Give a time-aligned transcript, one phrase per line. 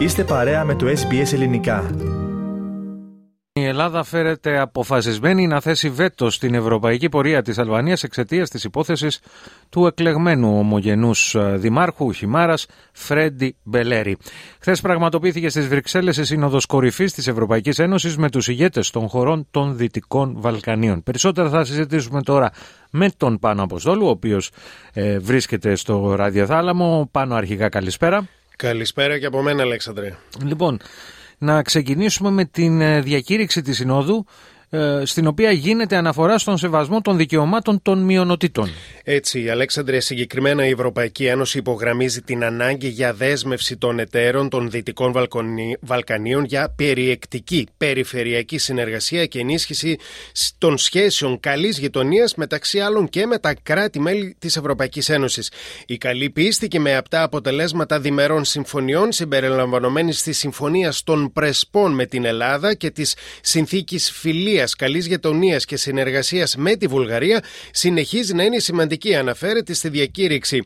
[0.00, 1.90] Είστε παρέα με το SBS Ελληνικά.
[3.52, 9.20] Η Ελλάδα φέρεται αποφασισμένη να θέσει βέτο στην ευρωπαϊκή πορεία της Αλβανίας εξαιτίας της υπόθεσης
[9.68, 14.16] του εκλεγμένου ομογενούς ε, δημάρχου Χιμάρας Φρέντι Μπελέρη.
[14.60, 19.46] Χθες πραγματοποιήθηκε στις Βρυξέλλες η Σύνοδος Κορυφής της Ευρωπαϊκής Ένωσης με τους ηγέτες των χωρών
[19.50, 21.02] των Δυτικών Βαλκανίων.
[21.02, 22.50] Περισσότερα θα συζητήσουμε τώρα
[22.90, 24.50] με τον Πάνο Αποστόλου, ο οποίος
[24.92, 27.08] ε, βρίσκεται στο ραδιοθάλαμο.
[27.12, 28.28] Πάνο αρχικά καλησπέρα.
[28.60, 30.16] Καλησπέρα και από μένα, Αλέξανδρε.
[30.44, 30.80] Λοιπόν,
[31.38, 34.59] να ξεκινήσουμε με την ε, διακήρυξη της Συνόδου ε,
[35.02, 38.70] στην οποία γίνεται αναφορά στον σεβασμό των δικαιωμάτων των μειονοτήτων.
[39.04, 45.28] Έτσι, Αλέξανδρε, συγκεκριμένα η Ευρωπαϊκή Ένωση υπογραμμίζει την ανάγκη για δέσμευση των εταίρων των Δυτικών
[45.80, 49.98] Βαλκανίων για περιεκτική περιφερειακή συνεργασία και ενίσχυση
[50.58, 55.52] των σχέσεων καλής γειτονίας μεταξύ άλλων και με τα κράτη-μέλη της Ευρωπαϊκής Ένωσης.
[55.86, 62.24] Η καλή πίστηκε με απτά αποτελέσματα διμερών συμφωνιών συμπεριλαμβανομένης της Συμφωνίας των Πρεσπών με την
[62.24, 68.58] Ελλάδα και της Συνθήκης Φιλίας καλής γειτονίας και συνεργασίας με τη Βουλγαρία συνεχίζει να είναι
[68.58, 70.64] σημαντική, αναφέρεται στη διακήρυξη.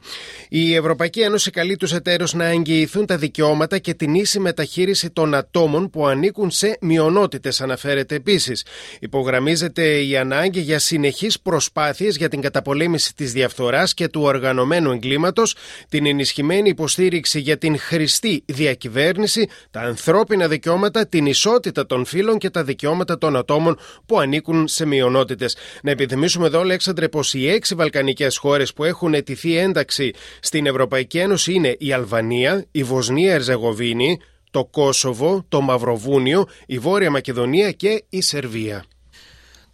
[0.48, 5.34] Η Ευρωπαϊκή Ένωση καλεί τους εταίρους να εγγυηθούν τα δικαιώματα και την ίση μεταχείριση των
[5.34, 8.64] ατόμων που ανήκουν σε μειονότητες, αναφέρεται επίσης.
[9.00, 15.56] Υπογραμμίζεται η ανάγκη για συνεχείς προσπάθειες για την καταπολέμηση της διαφθοράς και του οργανωμένου εγκλήματος,
[15.88, 22.50] την ενισχυμένη υποστήριξη για την χρηστή διακυβέρνηση, τα ανθρώπινα δικαιώματα, την ισότητα των φύλων και
[22.50, 25.56] τα δικαιώματα των ατόμων που ανήκουν σε μειονότητες.
[25.82, 31.18] Να επιθυμήσουμε εδώ, Αλέξανδρε, πως οι έξι βαλκανικές χώρες που έχουν αιτηθεί ένταξη στην Ευρωπαϊκή
[31.18, 34.18] Ένωση είναι η Αλβανία, η Βοσνία Ερζεγοβίνη,
[34.50, 38.84] το Κόσοβο, το Μαυροβούνιο, η Βόρεια Μακεδονία και η Σερβία.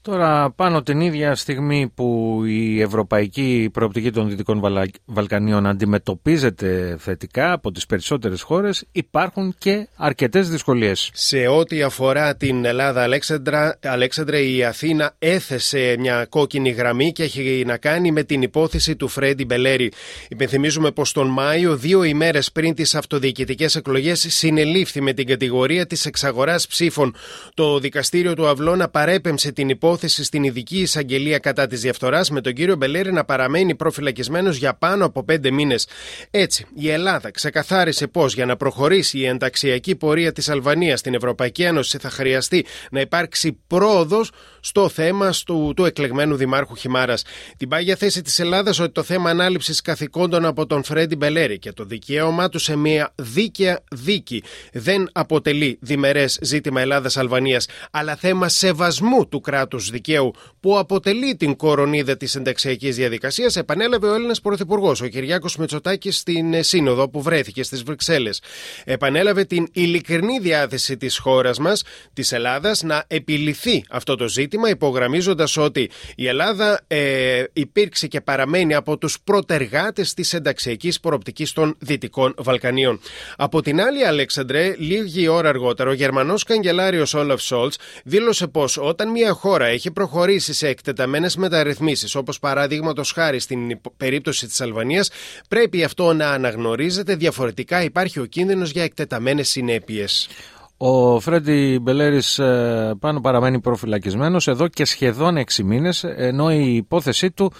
[0.02, 4.62] Τώρα πάνω την ίδια στιγμή που η ευρωπαϊκή προοπτική των Δυτικών
[5.04, 11.10] Βαλκανίων αντιμετωπίζεται θετικά από τις περισσότερες χώρες υπάρχουν και αρκετές δυσκολίες.
[11.12, 17.62] Σε ό,τι αφορά την Ελλάδα Αλέξανδρα, Αλέξανδρα η Αθήνα έθεσε μια κόκκινη γραμμή και έχει
[17.66, 19.92] να κάνει με την υπόθεση του Φρέντι Μπελέρη.
[20.28, 26.06] Υπενθυμίζουμε πως τον Μάιο, δύο ημέρες πριν τις αυτοδιοικητικές εκλογές συνελήφθη με την κατηγορία της
[26.06, 27.14] εξαγοράς ψήφων.
[27.54, 32.40] Το δικαστήριο του Αυλώνα παρέπεμψε την υπόθεση υπόθεση στην ειδική εισαγγελία κατά της διαφθοράς, με
[32.40, 35.86] τον κύριο Μπελέρη να παραμένει προφυλακισμένος για πάνω από πέντε μήνες.
[36.30, 41.62] Έτσι, η Ελλάδα ξεκαθάρισε πω για να προχωρήσει η ενταξιακή πορεία της Αλβανίας στην Ευρωπαϊκή
[41.62, 44.30] Ένωση θα χρειαστεί να υπάρξει πρόοδος
[44.60, 47.24] στο θέμα του, του εκλεγμένου Δημάρχου Χιμάρας.
[47.56, 51.72] Την πάγια θέση της Ελλάδας ότι το θέμα ανάληψης καθηκόντων από τον Φρέντι Μπελέρη και
[51.72, 54.42] το δικαίωμά του σε μια δίκαια δίκη
[54.72, 62.16] δεν αποτελεί διμερές ζήτημα Ελλάδα-Αλβανία, αλλά θέμα σεβασμού του κράτους δικαίου που αποτελεί την κορονίδα
[62.16, 67.62] της ενταξιακή διαδικασίας, επανέλαβε ο Έλληνας Πρωθυπουργός, ο Κυριάκος Μητσοτάκης, στην ε, Σύνοδο που βρέθηκε
[67.62, 68.42] στις Βρυξέλλες.
[68.84, 71.82] Επανέλαβε την ειλικρινή διάθεση της χώρας μας,
[72.12, 78.74] της Ελλάδας, να επιληθεί αυτό το ζήτημα, υπογραμμίζοντας ότι η Ελλάδα ε, υπήρξε και παραμένει
[78.74, 83.00] από τους προτεργάτε της ενταξιακή προοπτικής των Δυτικών Βαλκανίων.
[83.36, 89.10] Από την άλλη, Αλέξανδρε, λίγη ώρα αργότερα, ο Γερμανός καγκελάριος Όλαφ Σόλτς δήλωσε πως όταν
[89.10, 95.10] μια χώρα έχει προχωρήσει σε εκτεταμένες μεταρρυθμίσεις, όπως παραδείγματο χάρη στην περίπτωση της Αλβανίας,
[95.48, 97.14] πρέπει αυτό να αναγνωρίζεται.
[97.14, 100.28] Διαφορετικά υπάρχει ο κίνδυνος για εκτεταμένες συνέπειες.
[100.76, 107.30] Ο Φρέντι Μπελέρης ε, πάνω παραμένει προφυλακισμένος εδώ και σχεδόν 6 μήνες ενώ η υπόθεσή
[107.30, 107.52] του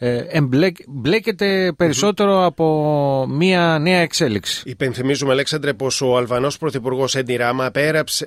[0.00, 1.74] ε, εμπλέκεται
[2.18, 4.62] από μια νέα εξέλιξη.
[4.64, 7.70] Υπενθυμίζουμε, Αλέξανδρε, πως ο Αλβανός Πρωθυπουργός Έντι Ράμα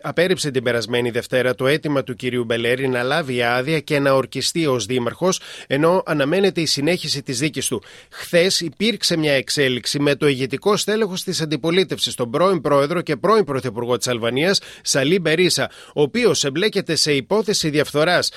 [0.01, 4.65] απέρριψε την περασμένη Δευτέρα το αίτημα του κυρίου Μπελέρη να λάβει άδεια και να ορκιστεί
[4.65, 7.83] ως δήμαρχος, ενώ αναμένεται η συνέχιση της δίκης του.
[8.11, 13.43] Χθες υπήρξε μια εξέλιξη με το ηγετικό στέλεχος της αντιπολίτευσης, τον πρώην πρόεδρο και πρώην
[13.43, 18.31] πρωθυπουργό της Αλβανίας, Σαλή Μπερίσα, ο οποίος εμπλέκεται σε υπόθεση διαφθοράς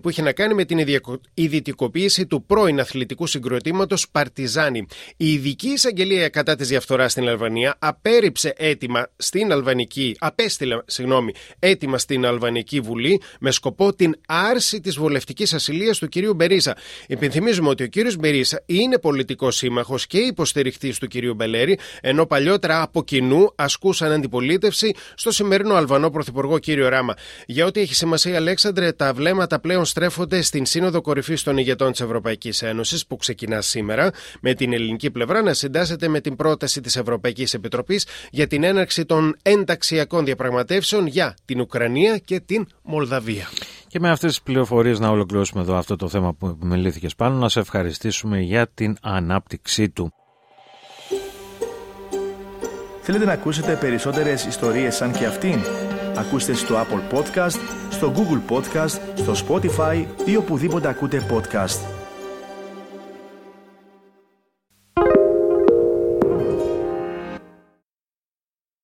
[0.00, 0.78] που είχε να κάνει με την
[1.34, 4.86] ιδιωτικοποίηση του πρώην αθλητικού συγκροτήματος Παρτιζάνη.
[5.16, 11.98] Η ειδική εισαγγελία κατά της διαφθοράς στην Αλβανία απέρριψε έτοιμα στην Αλβανική, απέστειλε συγγνώμη, έτοιμα
[11.98, 16.76] στην Αλβανική Βουλή με σκοπό την άρση της βουλευτικής ασυλίας του κυρίου Μπερίσα.
[17.06, 22.82] Υπενθυμίζουμε ότι ο κύριος Μπερίσα είναι πολιτικός σύμμαχος και υποστηριχτής του κυρίου Μπελέρη, ενώ παλιότερα
[22.82, 27.14] από κοινού ασκούσαν αντιπολίτευση στο σημερινό Αλβανό Πρωθυπουργό κύριο Ράμα.
[27.46, 32.00] Για ό,τι έχει σημασία, Αλέξανδρε, τα βλέμματα πλέον στρέφονται στην Σύνοδο Κορυφής των ηγετών της
[32.00, 34.10] Ευρωπαϊκής Ευρωπαϊκής Ένωσης που ξεκινά σήμερα,
[34.40, 39.04] με την ελληνική πλευρά να συντάσσεται με την πρόταση της Ευρωπαϊκής Επιτροπής για την έναρξη
[39.04, 43.48] των ενταξιακών διαπραγματεύσεων για την Ουκρανία και την Μολδαβία.
[43.88, 47.48] Και με αυτές τις πληροφορίες να ολοκληρώσουμε εδώ αυτό το θέμα που επιμελήθηκες πάνω, να
[47.48, 50.12] σε ευχαριστήσουμε για την ανάπτυξή του.
[53.04, 55.58] Θέλετε να ακούσετε περισσότερες ιστορίες σαν και αυτήν;
[56.16, 57.58] Ακούστε στο Apple Podcast,
[57.90, 62.01] στο Google Podcast, στο Spotify ή οπουδήποτε ακούτε podcast.